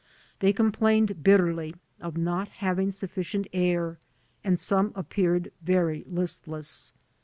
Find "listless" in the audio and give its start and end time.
6.07-6.91